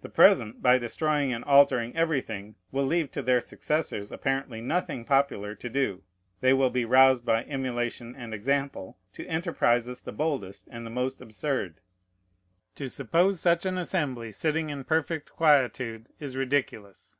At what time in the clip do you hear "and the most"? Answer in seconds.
10.70-11.20